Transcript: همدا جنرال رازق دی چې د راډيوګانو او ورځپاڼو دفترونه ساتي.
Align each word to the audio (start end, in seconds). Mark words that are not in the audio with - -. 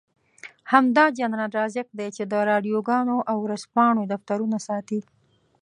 همدا 0.73 1.05
جنرال 1.17 1.49
رازق 1.57 1.85
دی 1.97 2.09
چې 2.15 2.23
د 2.31 2.33
راډيوګانو 2.49 3.17
او 3.31 3.37
ورځپاڼو 3.45 4.03
دفترونه 4.13 4.57
ساتي. 4.67 4.99